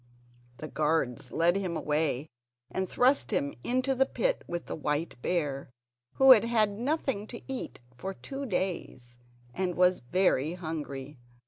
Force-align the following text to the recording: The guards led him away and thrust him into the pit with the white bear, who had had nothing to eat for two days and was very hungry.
The 0.57 0.67
guards 0.67 1.31
led 1.31 1.55
him 1.57 1.77
away 1.77 2.31
and 2.71 2.89
thrust 2.89 3.29
him 3.29 3.53
into 3.63 3.93
the 3.93 4.07
pit 4.07 4.43
with 4.47 4.65
the 4.65 4.75
white 4.75 5.15
bear, 5.21 5.69
who 6.13 6.31
had 6.31 6.43
had 6.43 6.71
nothing 6.71 7.27
to 7.27 7.41
eat 7.47 7.79
for 7.97 8.15
two 8.15 8.47
days 8.47 9.19
and 9.53 9.75
was 9.75 9.99
very 9.99 10.53
hungry. 10.53 11.19